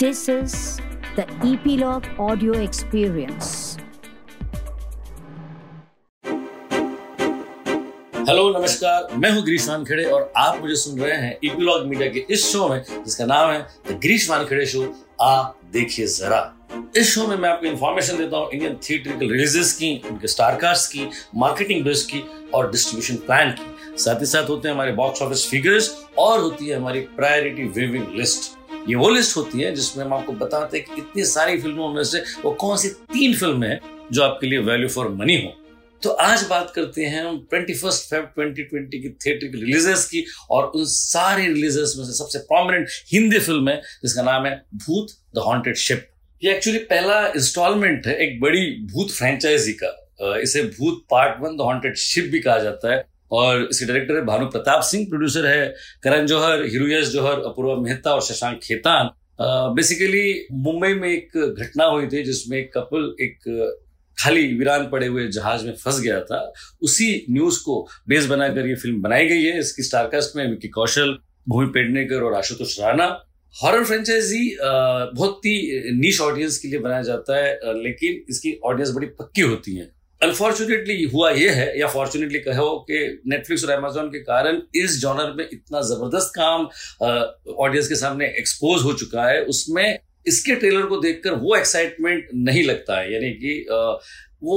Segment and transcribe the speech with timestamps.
[0.00, 0.52] This is
[1.16, 3.46] the Epilogue Audio Experience.
[8.28, 12.24] Hello नमस्कार मैं हूँ ग्रीश वानखेड़े और आप मुझे सुन रहे हैं इपीलॉग मीडिया के
[12.30, 14.82] इस शो में, जिसका नाम है द ग्रीश वानखेड़े शो
[15.20, 15.42] आ
[15.72, 16.40] देखिए जरा।
[16.96, 21.08] इस शो में मैं आपको इन्फॉर्मेशन देता हूँ इंडियन थिएट्रिकल रिलीजेस की, उनके स्टारकास्ट की
[21.36, 22.22] मार्केटिंग बेस्ट की
[22.54, 26.68] और डिस्ट्रीब्यूशन प्लान की। साथ ही साथ होते हैं हमारे बॉक्स ऑफ़िस फिगर्स और होती
[26.68, 28.56] है हमारी प्रायोरिटी विविंग लिस्ट
[28.88, 32.02] ये वो लिस्ट होती है जिसमें हम आपको बताते हैं कि इतनी सारी फ़िल्मों में
[32.04, 33.80] से वो कौन सी तीन फ़िल्में हैं
[34.12, 35.52] जो आपके लिए वैल्यू फॉर मनी हो।
[36.02, 40.04] तो आज बात करते हैं हम twenty first Feb twenty twenty की थिएटर की रिलीजेस
[40.04, 44.54] की और उन सारे रिलीजेस में से सबसे प्रोमिनेंट हिंदी फ़िल्म है, जिसका नाम है
[44.76, 46.08] भूत द हॉन्टेड शिप
[46.42, 51.60] ये एक्चुअली पहला इंस्टॉलमेंट है एक बड़ी भूत फ्रेंचाइजी का। इसे Bhoot part one the
[51.60, 55.66] haunted ship भी कहा जाता है। और इसके डायरेक्टर है भानु प्रताप सिंह प्रोड्यूसर है
[56.04, 59.10] करण जौहर हीरोयस जौहर, अपूर्वा मेहता और शशांक खेतान।
[59.74, 63.76] बेसिकली मुंबई में एक घटना हुई थी जिसमें एक कपल एक
[64.18, 66.40] खाली वीरान पड़े हुए जहाज़ में फंस गया था।
[66.82, 71.16] उसी न्यूज़ को बेस बनाकर ये फ़िल्म बनाई गई है। इसकी स्टारकास्ट में विकी कौशल,
[71.48, 73.06] भूमि पेडनेकर और आशुतोष राणा।
[73.54, 79.06] हॉरर फ्रेंचाइजी बहुत ही नीच ऑडियंस के लिए बनाया जाता है लेकिन इसकी ऑडियंस बड़ी
[79.20, 79.86] पक्की होती है।
[80.20, 85.32] अनफॉर्चुनेटली हुआ यह है, या फॉर्चुनेटली कहो कि नेटफ्लिक्स और अमेजोन के कारण इस जॉनर
[85.36, 86.68] में इतना ज़बरदस्त काम
[87.56, 92.64] ऑडियंस के सामने एक्सपोज हो चुका है, उसमें इसके ट्रेलर को देखकर वो एक्साइटमेंट नहीं
[92.64, 93.66] लगता है। यानी कि
[94.42, 94.56] वो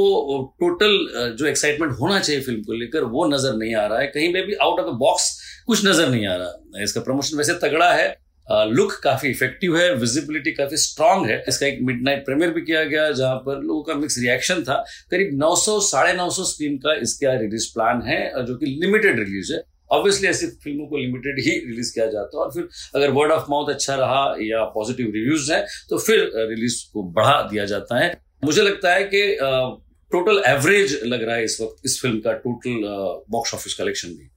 [0.59, 4.34] टोटल जो एक्साइटमेंट होना चाहिए फ़िल्म को लेकर, वो नज़र नहीं आ रहा है। कहीं
[4.34, 5.30] पे भी आउट ऑफ़ द बॉक्स
[5.68, 8.09] कुछ नज़र नहीं आ रहा इसका प्रमोशन वैसे तगड़ा है
[8.47, 13.11] लुक काफ़ी इफ़ेक्टिव है विजिबिलिटी काफ़ी स्ट्रांग है। इसका एक मिडनाइट प्रीमियर भी किया गया,
[13.11, 14.75] जहाँ पर लोगों का मिक्स रिएक्शन था।
[15.11, 19.53] करीब 900 साढ़े नौ सौ स्क्रीन का इसका रिलीज़ प्लान है जो कि लिमिटेड रिलीज़
[19.53, 23.31] है। ऑब्वियसली ऐसी फ़िल्मों को लिमिटेड ही रिलीज़ किया जाता है। और फिर अगर वर्ड
[23.31, 28.00] ऑफ़ माउथ अच्छा रहा या पॉजिटिव रिव्यूज़ है तो फिर रिलीज़ को बढ़ा दिया जाता
[28.00, 29.23] है। मुझे लगता है कि
[30.12, 32.81] टोटल एवरेज लग रहा है इस वक्त, इस फ़िल्म का टोटल
[33.31, 34.29] बॉक्स ऑफ़िस कलेक्शन भी।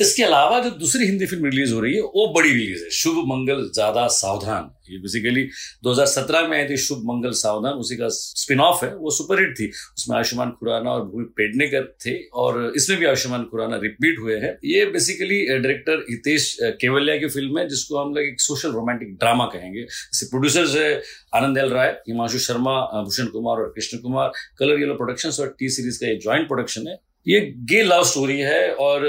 [0.00, 3.16] इसके अलावा जो दूसरी हिंदी फ़िल्म रिलीज़ हो रही है, वो बड़ी रिलीज़ है। शुभ,
[3.26, 5.42] मंगल, ज़्यादा सावधान। ये बेसिकली
[5.84, 9.54] 2017 में आई थी शुभ, मंगल, सावधान। उसी का स्पिन ऑफ़ है, वो सुपर हिट
[9.60, 14.36] थी। उसमें आयुष्मान खुराना और भूमि पेडनेकर थे और इसमें भी आयुष्मान खुराना रिपीट हुए
[14.36, 19.14] हैं। ये बेसिकली डायरेक्टर हितेश केवलिया की फ़िल्म है, जिसको हम लोग एक सोशल रोमांटिक
[19.14, 21.02] ड्रामा कहेंगे। इसके प्रोड्यूसर्स है
[21.34, 24.32] आनंद एल राय, हिमांशु शर्मा भूषण कुमार और Krishan Kumar.
[24.58, 28.38] Colour yellow production और टी सीरीज़ का ये ज्वाइंट प्रोडक्शन है। ये गे लव स्टोरी
[28.38, 29.02] है और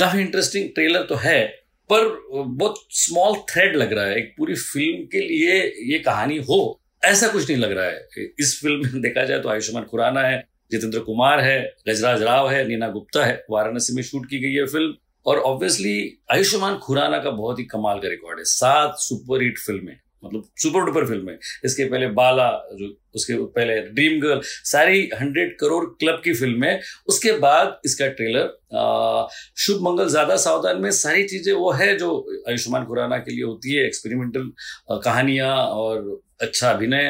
[0.00, 1.46] काफ़ी इंटरेस्टिंग ट्रेलर तो है,
[1.90, 5.60] पर बहुत स्मॉल थ्रेड लग रहा है। एक पूरी फ़िल्म के लिए
[5.92, 9.48] ये कहानी हो, ऐसा कुछ नहीं लग रहा है। इस फ़िल्म में देखा जाए तो
[9.48, 14.26] आयुष्मान खुराना है, जितेंद्र कुमार है, गजराज राव है, नीना गुप्ता है, वाराणसी में शूट
[14.26, 14.94] की गई है फ़िल्म
[15.26, 15.96] और ऑब्वियसली
[16.32, 20.84] आयुष्मान खुराना का बहुत ही कमाल का रिकॉर्ड है। सात सुपर हिट फ़िल्में मतलब सुपर
[20.84, 26.20] डुपर फ़िल्म है। इसके पहले बाला, जो उसके पहले ड्रीम गर्ल सारी हंड्रेड करोड़ क्लब
[26.24, 31.70] की फ़िल्म है। उसके बाद इसका ट्रेलर शुभ मंगल ज़्यादा सावधान में, सारी चीज़ें वो
[31.72, 32.10] है जो
[32.48, 34.50] आयुष्मान खुराना के लिए होती है एक्सपेरिमेंटल
[34.98, 37.08] कहानियाँ और अच्छा अभिनय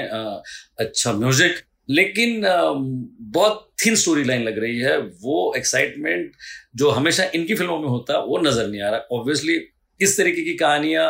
[0.78, 2.43] अच्छा म्यूज़िक लेकिन
[3.32, 6.32] बहुत थिन स्टोरी लाइन लग रही है। वो एक्साइटमेंट
[6.76, 9.60] जो हमेशा इनकी फ़िल्मों में होता है वो नज़र नहीं आ रहा। ऑब्वियसली
[10.00, 11.06] इस तरीके की कहानियाँ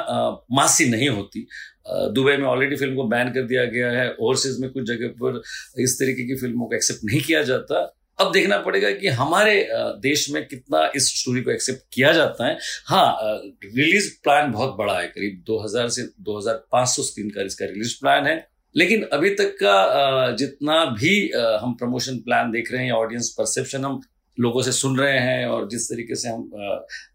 [0.53, 1.47] मासी नहीं होती।
[1.87, 5.41] दुबई में ऑलरेडी फ़िल्म को बैन कर दिया गया है। ओवरसीज में कुछ जगह पर
[5.83, 7.87] इस तरीके की फ़िल्मों को एक्सेप्ट नहीं किया जाता।
[8.19, 9.55] अब देखना पड़ेगा कि हमारे
[10.01, 13.17] देश में कितना इस स्टोरी को एक्सेप्ट किया जाता है। हाँ
[13.65, 18.37] रिलीज़ प्लान बहुत बड़ा है। करीब 2000 से 2500 स्क्रीन का इसका रिलीज़ प्लान है।
[18.75, 21.15] लेकिन अभी तक का जितना भी
[21.63, 24.01] हम प्रमोशन प्लान देख रहे हैं ऑडियंस परसेप्शन हम
[24.39, 26.51] लोगों से सुन रहे हैं और जिस तरीके से हम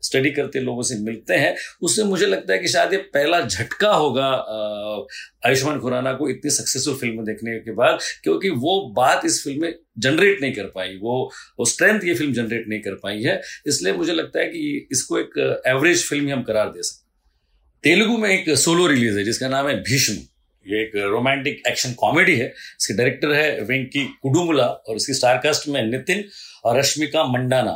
[0.04, 3.94] स्टडी करते लोगों से मिलते हैं, उससे मुझे लगता है कि शायद ये पहला झटका
[3.94, 4.28] होगा
[5.46, 9.74] आयुष्मान खुराना को इतनी सक्सेसफुल फ़िल्म देखने के बाद, क्योंकि वो बात इस फ़िल्म में
[10.00, 13.94] जनरेट नहीं कर पाई, वो वो स्ट्रेंथ ये फ़िल्म जनरेट नहीं कर पाई है, इसलिए
[13.94, 17.04] मुझे लगता है कि इसको एक एवरेज फ़िल्म ही हम करार दे सकते
[17.84, 20.14] तेलुगु में एक सोलो रिलीज़ है, जिसका नाम है भीष्म।
[20.68, 25.82] ये एक रोमांटिक एक्शन कॉमेडी है। इसके डायरेक्टर है वेंकी कुडुमुला और इसकी स्टारकास्ट में
[25.84, 26.24] नितिन
[26.66, 27.72] और रश्मिका मंडाना।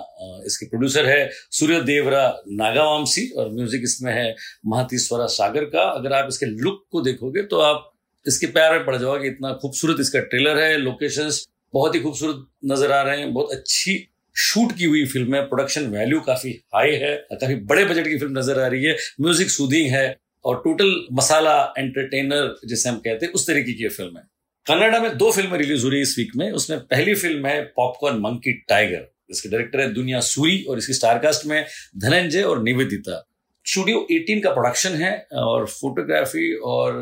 [0.46, 6.28] इसके प्रोड्यूसर है सूर्य देवरा नागावामसी और म्यूज़िक इसमें है महातीश्वरा सागर का अगर आप
[6.30, 7.92] इसके लुक को देखोगे तो आप
[8.26, 12.92] इसके प्यार में पड़ जाओगे। इतना खूबसूरत इसका ट्रेलर है लोकेशंस बहुत ही खूबसूरत नज़र
[12.92, 14.06] आ रहे हैं। बहुत अच्छी
[14.36, 18.38] शूट की हुई फ़िल्म है। प्रोडक्शन वैल्यू काफ़ी हाई है। काफ़ी बड़े बजट की फ़िल्म
[18.38, 20.08] नज़र आ रही है। म्यूज़िक सूदिंग है।
[20.46, 24.24] और टोटल मसाला एंटरटेनर जिसे हम कहते हैं, उस तरीके की फ़िल्म है।
[24.66, 27.62] कनाडा में दो फ़िल्में रिलीज़ हो रही है इस वीक में। उसमें पहली फ़िल्म है
[27.76, 31.66] पॉपकॉर्न मंकी टाइगर इसके डायरेक्टर है दुनिया सूरी और इसकी स्टारकास्ट में
[31.98, 33.26] धनंजय और निवेदिता।
[33.66, 36.94] स्टूडियो 18 का प्रोडक्शन है और फोटोग्राफी और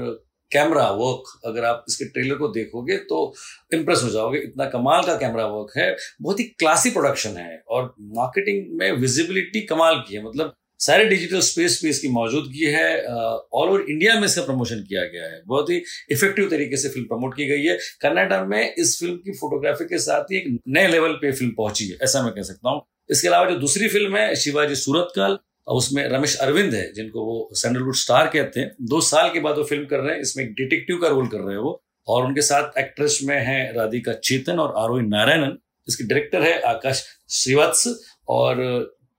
[0.51, 3.33] कैमरा वर्क अगर आप इसके ट्रेलर को देखोगे तो
[3.73, 7.93] इम्प्रेस हो जाओगे। इतना कमाल का कैमरा वर्क है। बहुत ही क्लासी प्रोडक्शन है और
[8.17, 13.69] मार्केटिंग में विजिबिलिटी कमाल की है। मतलब सारे डिजिटल स्पेस पे इसकी मौजूदगी है ऑल
[13.69, 15.81] ओवर इंडिया में इसका प्रमोशन किया गया है। बहुत ही
[16.11, 19.97] इफ़ेक्टिव तरीके से फ़िल्म प्रमोट की गई है। कर्नाटक में इस फ़िल्म की फोटोग्राफी के
[19.99, 23.27] साथ ही एक नए लेवल पे फ़िल्म पहुँची है, ऐसा मैं कह सकता हूँ। इसके
[23.27, 25.37] अलावा जो दूसरी फ़िल्म है, शिवाजी सूरतकाल
[25.67, 29.63] उसमें रमेश अरविंद है, जिनको वो सैंडलवुड स्टार कहते हैं। दो साल के बाद वो
[29.63, 32.41] फ़िल्म कर रहे हैं, इसमें एक डिटेक्टिव का रोल कर रहे हैं वो। और उनके
[32.41, 35.57] साथ एक्ट्रेस में है राधिका चेतन और आरोही नारायणन।
[35.87, 37.87] इसके डायरेक्टर है आकाश श्रीवात्स,
[38.29, 38.55] और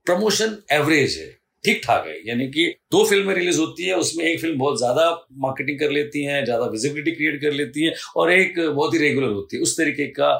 [0.06, 1.38] प्रमोशन एवरेज है।
[1.68, 5.10] ठीक ठाक है। यानी कि दो फ़िल्में रिलीज़ होती है, उसमें एक फ़िल्म बहुत ज़्यादा
[5.38, 9.32] मार्केटिंग कर लेती है, ज़्यादा विजिबिलिटी क्रिएट कर लेती है, और एक बहुत ही रेगुलर
[9.32, 10.32] होती है। उस तरीके का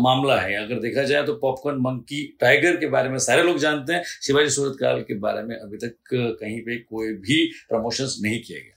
[0.00, 3.92] मामला है। अगर देखा जाए तो पॉपकॉर्न मंकी टाइगर के बारे में सारे लोग जानते
[3.92, 8.58] हैं, शिवाजी सूरतकाल के बारे में अभी तक कहीं पे कोई भी प्रमोशंस नहीं किया
[8.58, 8.73] गया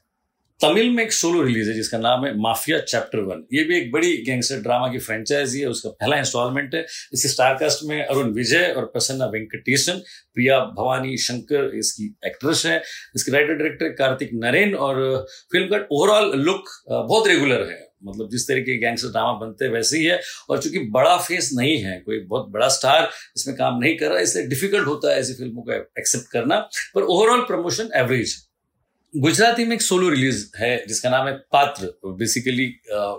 [0.61, 3.91] तमिल में एक सोलो रिलीज़ है, जिसका नाम है माफिया चैप्टर वन ये भी एक
[3.91, 6.81] बड़ी गैंगस्टर ड्रामा की फ्रेंचाइजी है उसका पहला इंस्टॉलमेंट है।
[7.13, 10.01] इस स्टारकास्ट में अरुण विजय और प्रसन्ना वेंकटेशन,
[10.35, 12.81] प्रिया भवानी शंकर इसकी एक्ट्रेस है।
[13.15, 18.47] इसके राइटर डायरेक्टर कार्तिक नरेन और फ़िल्म का ओवरऑल लुक बहुत रेगुलर है। मतलब जिस
[18.47, 20.19] तरीके के गैंगस्टर ड्रामा बनते हैं, वैसे ही है।
[20.49, 24.19] और चूँकि बड़ा फेस नहीं है, कोई बहुत बड़ा स्टार इसमें काम नहीं कर रहा,
[24.19, 26.59] इसलिए डिफ़िकल्ट होता है ऐसी फ़िल्मों को एक्सेप्ट करना।
[26.95, 28.45] पर ओवरऑल प्रमोशन एवरेज है।
[29.13, 31.87] गुजराती में एक सोलो रिलीज़ है, जिसका नाम है पात्र।
[32.17, 32.63] बेसिकली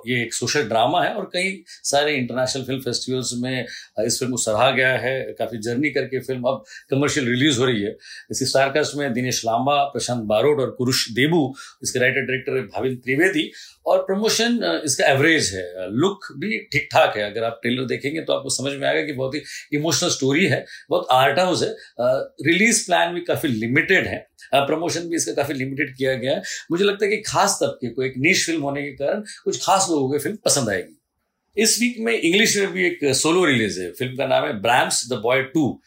[0.06, 3.64] ये एक सोशल ड्रामा है और कई सारे इंटरनेशनल फ़िल्म फेस्टिवल्स में
[4.04, 7.82] इस फ़िल्म को सराहा गया है। काफ़ी जर्नी करके फ़िल्म अब कमर्शियल रिलीज़ हो रही
[7.82, 7.96] है।
[8.30, 11.42] इसी स्टारकास्ट में दिनेश लांबा, प्रशांत बारोट और कुरुष देबू,
[11.82, 13.50] इसके राइटर डायरेक्टर है भाविन त्रिवेदी
[13.86, 18.32] और प्रमोशन इसका एवरेज है। लुक भी ठीक ठाक है। अगर आप ट्रेलर देखेंगे तो
[18.32, 19.42] आपको समझ में आएगा कि बहुत ही
[19.72, 21.74] इमोशनल स्टोरी है, बहुत आर्ट हाउस है।
[22.46, 26.84] रिलीज़ प्लान भी काफ़ी लिमिटेड है। प्रमोशन भी इसका काफ़ी लिमिटेड किया गया है। मुझे
[26.84, 30.08] लगता है कि खास तबके को एक नीच फ़िल्म होने के कारण कुछ खास लोगों
[30.10, 34.16] को फ़िल्म पसंद आएगी। इस वीक में इंग्लिश में भी एक सोलो रिलीज़ है। फ़िल्म
[34.16, 35.80] का नाम है Brahms the boy two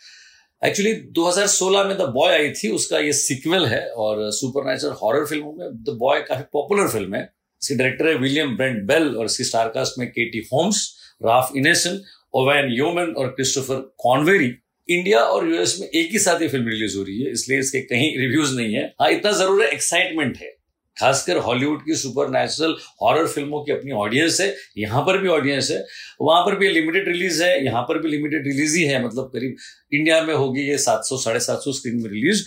[0.62, 5.53] actually 2016 में द बॉय आई थी, उसका ये सिक्वल है और सुपर हॉरर फ़िल्मों
[5.53, 7.21] में द बॉय काफ़ी पॉपुलर फ़िल्म है।
[7.62, 10.86] इसके डायरेक्टर है विलियम ब्रेंट बेल और इसकी स्टारकास्ट में Katie Holmes
[11.24, 12.00] Ralph Ineson
[12.33, 14.48] Owain Yeoman और क्रिस्टोफर कॉन्वेरी
[14.89, 17.81] इंडिया और यूएस में एक ही साथ ये फ़िल्म रिलीज़ हो रही है, इसलिए इसके
[17.83, 20.50] कहीं रिव्यूज़ नहीं है। हाँ इतना ज़रूर है एक्साइटमेंट है।
[20.98, 25.69] खासकर हॉलीवुड की सुपर नेचुरल हॉरर फ़िल्मों की अपनी ऑडियंस है, यहाँ पर भी ऑडियंस
[25.72, 25.83] है।
[26.22, 29.56] वहाँ पर भी लिमिटेड रिलीज़ है, यहाँ पर भी लिमिटेड रिलीज़ ही है मतलब करीब
[29.94, 32.44] इंडिया में होगी ये सात सौ, साढ़े सात सौ स्क्रीन में रिलीज़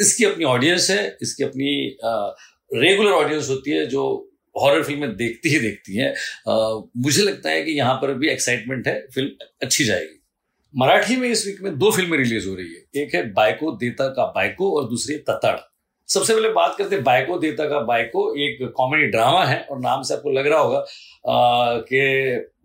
[0.00, 1.96] इसकी अपनी ऑडियंस है, इसकी अपनी
[2.70, 6.14] रेगुलर ऑडियंस होती है, जो हॉरर फ़िल्में देखती ही देखती हैं।
[7.02, 10.21] मुझे लगता है कि यहाँ पर भी एक्साइटमेंट है, फ़िल्म अच्छी जाएगी।
[10.74, 14.06] मराठी में इस वीक में दो फ़िल्में रिलीज़ हो रही है। एक है बायको देता
[14.08, 15.56] का बायको और दूसरी ततड़।
[16.08, 20.02] सबसे पहले बात करते हैं बायको देता का बायको। एक कॉमेडी ड्रामा है और नाम
[20.02, 20.84] से आपको लग रहा होगा
[21.82, 22.00] कि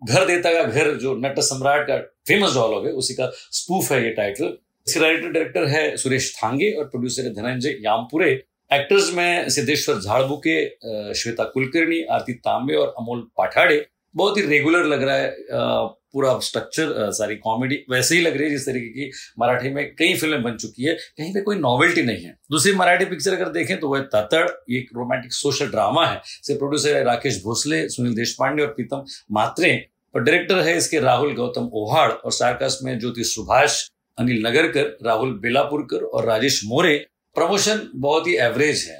[0.04, 4.02] घर देता का घर जो नट सम्राट का फ़ेमस डायलॉग है, उसी का स्पूफ है
[4.04, 4.56] ये टाइटल
[4.86, 8.30] राइटर डायरेक्टर है सुरेश थांगे और प्रोड्यूसर है धनंजय यामपुरे।
[8.70, 13.78] एक्टर्स में सिद्धेश्वर झाड़बुके श्वेता कुलकर्णी, आरती तांबे और अमोल पाठाड़े।
[14.14, 18.50] बहुत ही रेगुलर लग रहा है पूरा स्ट्रक्चर सारी कॉमेडी वैसे ही लग रही है
[18.50, 19.10] जिस तरीके की
[19.40, 23.04] मराठी में कई फ़िल्में बन चुकी है, कहीं पे कोई नॉवेल्टी नहीं है। दूसरी मराठी
[23.04, 27.42] पिक्चर अगर देखें तो वह ततड़ एक रोमांटिक सोशल ड्रामा है। इसे प्रोड्यूसर है राकेश
[27.44, 29.72] भोसले, सुनील देशपांडे और प्रीतम मात्रे।
[30.14, 33.82] और डायरेक्टर है इसके राहुल गौतम ओहाड़ और सार्कस में ज्योति सुभाष,
[34.18, 36.96] अनिल नगरकर, राहुल बेलापुरकर और राजेश मोरे।
[37.36, 38.98] प्रमोशन बहुत ही एवरेज है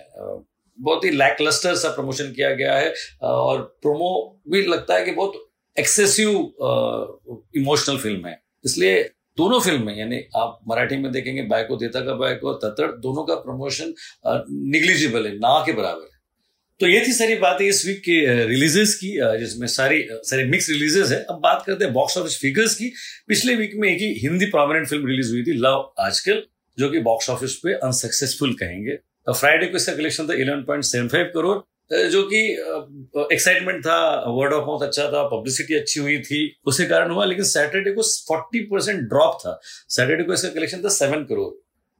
[0.78, 2.92] बहुत ही लैकलस्टर सा प्रमोशन किया गया है
[3.22, 4.10] और प्रोमो
[4.50, 5.44] भी लगता है कि बहुत
[5.76, 6.28] एक्सेसिव
[7.56, 9.02] इमोशनल फ़िल्म है। इसलिए
[9.38, 13.34] दोनों फ़िल्म में, यानी आप मराठी में देखेंगे बायको देता का बायको और दोनों का
[13.36, 13.94] प्रमोशन
[14.70, 16.16] निग्लिजिबल है, ना के बराबर है।
[16.80, 21.10] तो ये थी सारी बातें इस वीक की रिलीजेस की जिसमें सारी सारी मिक्स रिलीजेस
[21.12, 22.92] है। अब बात करते हैं बॉक्स ऑफ़िस फिगर्स की।
[23.28, 26.42] पिछले वीक में एक ही हिंदी प्रोमिनेंट फ़िल्म रिलीज़ हुई थी लव आजकल,
[26.78, 31.08] जो कि बॉक्स ऑफ़िस पे अनसक्सेसफुल कहेंगे। फ्राइडे को इसका कलेक्शन था eleven point seven
[31.08, 31.58] five crore
[32.10, 32.40] जो कि
[33.32, 33.98] एक्साइटमेंट था
[34.30, 38.02] वर्ड ऑफ़ माउथ अच्छा था पब्लिसिटी अच्छी हुई थी, उसी कारण हुआ, लेकिन सैटरडे को
[38.28, 41.50] फोर्टी परसेंट ड्रॉप था। सैटरडे को इसका कलेक्शन था सेवन करोड़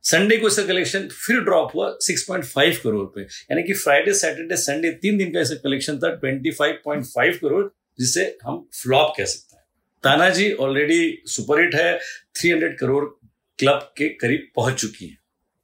[0.04, 4.90] संडे को इसका कलेक्शन फिर ड्रॉप हुआ 6.5 करोड़ पे। यानी कि फ्राइडे सैटरडे संडे
[5.02, 7.64] तीन दिन का इसका कलेक्शन था 25.5 करोड़
[7.98, 9.64] जिसे हम फ्लॉप कह सकते हैं।
[10.04, 11.98] तानाजी ऑलरेडी सुपरहिट है
[12.40, 13.04] 300 करोड़
[13.58, 15.17] क्लब के करीब पहुँच चुकी है।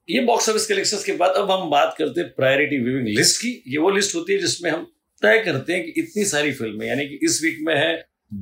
[0.09, 3.51] ये बॉक्स ऑफ़िस कलेक्शन के बाद अब हम बात करते हैं प्रायोरिटी व्यूइंग लिस्ट की।
[3.69, 4.85] ये वो लिस्ट होती है जिसमें हम
[5.23, 7.95] तय करते हैं कि इतनी सारी फ़िल्में यानी कि इस वीक में है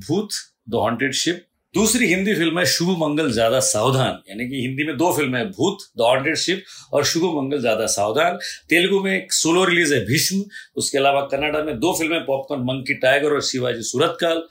[0.09, 0.29] भूत
[0.71, 4.97] द हॉन्टेड शिप दूसरी हिंदी फ़िल्म है शुभ मंगल, ज़्यादा सावधान, यानी कि हिंदी में
[4.97, 8.37] दो फ़िल्में हैं भूत द हॉन्टेड शिप और शुभ मंगल, ज़्यादा सावधान।
[8.69, 10.43] तेलुगु में एक सोलो रिलीज़ है भीष्म,
[10.77, 14.43] उसके अलावा कन्नाडा में दो फ़िल्में पॉपकॉर्न मंकी टाइगर और शिवाजी सूरतकाल।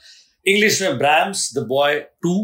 [0.46, 2.34] इंग्लिश में ब्रैम्स द बॉय टू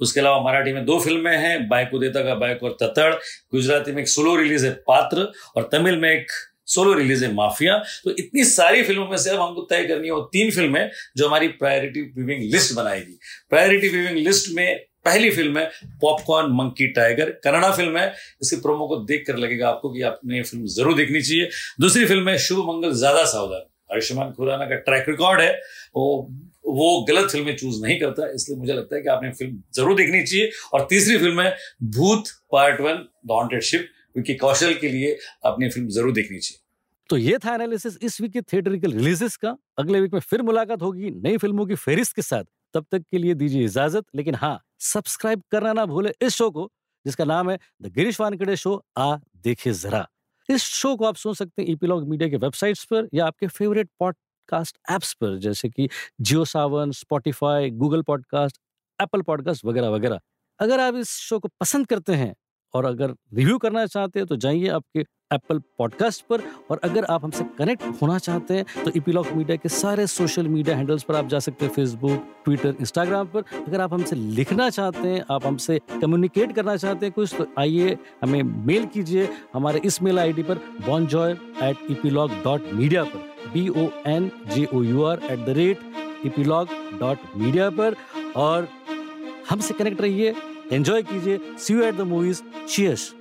[0.00, 3.12] उसके अलावा मराठी में दो फ़िल्में हैं बाइको देता का बाइक और ततड़
[3.52, 6.26] गुजराती में एक सोलो रिलीज़ है पात्र, और तमिल में एक
[6.66, 10.12] सोलो रिलीज़ है माफिया। तो इतनी सारी फ़िल्मों में से अब हमको तय करनी है
[10.12, 13.18] हो तीन फ़िल्में जो हमारी प्रायोरिटी व्यूविंग लिस्ट बनाएगी।
[13.50, 15.70] प्रायोरिटी व्यूविंग लिस्ट में पहली फ़िल्म है
[16.02, 20.36] popcorn monkey tiger Kannada film है। इसके प्रोमो को देख कर लगेगा आपको कि आपने
[20.36, 21.48] ये फ़िल्म ज़रूर देखनी चाहिए।
[21.80, 25.52] दूसरी फ़िल्म है शुभ मंगल, ज़्यादा सावधान। आयुष्मान खुराना का ट्रैक रिकॉर्ड है,
[25.96, 26.30] वो
[26.68, 30.22] वो गलत फ़िल्में चूज़ नहीं करता, इसलिए मुझे लगता है कि आपने फ़िल्म ज़रूर देखनी
[30.22, 31.56] चाहिए। और तीसरी फ़िल्म है
[31.92, 35.16] भूत पार्ट वन डॉन्टेड शिप क्योंकि कौशल के लिए
[35.46, 36.60] अपनी फ़िल्म ज़रूर देखनी चाहिए।
[37.10, 40.82] तो ये था एनालिसिस इस वीक के थिएटरिकल रिलीजेस का। अगले वीक में फिर मुलाकात
[40.82, 44.58] होगी नई फ़िल्मों की फेरिस्त के साथ। तब तक के लिए दीजिए इजाज़त, लेकिन हाँ
[44.82, 46.70] सब्सक्राइब करना ना भूले इस शो को,
[47.06, 50.06] जिसका नाम है द गिरीश वानकड़े शो आ देखे जरा।
[50.48, 53.90] इस शो को आप सुन सकते हैं ईपीलॉग मीडिया के वेबसाइट्स पर या आपके फेवरेट
[53.98, 55.88] पॉडकास्ट ऐप्स पर, जैसे कि
[56.20, 58.60] Jio Saavn, Spotify, Google podcast,
[59.02, 60.20] Apple podcast वगैरह वगैरह।
[60.58, 62.34] अगर आप इस शो को पसंद करते हैं
[62.74, 67.24] और अगर रिव्यू करना चाहते हैं तो जाइए आपके एप्पल पॉडकास्ट पर और अगर आप
[67.24, 71.26] हमसे कनेक्ट होना चाहते हैं तो इपीलॉक मीडिया के सारे सोशल मीडिया हैंडल्स पर आप
[71.28, 75.78] जा सकते हैं फेसबुक ट्विटर इंस्टाग्राम पर। अगर आप हमसे लिखना चाहते हैं, आप हमसे
[76.00, 80.60] कम्युनिकेट करना चाहते हैं कुछ तो आइए हमें मेल कीजिए हमारे इस मेल आईडी पर
[81.06, 81.32] bonjour
[81.62, 86.26] at epilogue dot media पर। B O N J O U R at the rate
[86.26, 86.68] epilogue
[87.00, 87.94] dot media पर।
[88.36, 88.68] और
[89.50, 90.34] हमसे कनेक्ट रहिए
[90.72, 93.12] एंजॉय कीजिए see you at the movies cheers